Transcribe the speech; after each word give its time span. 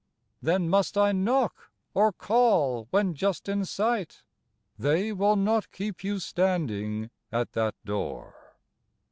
Then 0.41 0.67
must 0.67 0.97
I 0.97 1.11
knock, 1.11 1.71
or 1.93 2.11
call 2.11 2.87
when 2.89 3.13
just 3.13 3.47
in 3.47 3.65
sight? 3.65 4.23
They 4.75 5.11
will 5.13 5.35
not 5.35 5.71
keep 5.71 6.03
you 6.03 6.17
standing 6.17 7.11
at 7.31 7.51
that 7.53 7.75
door. 7.85 8.55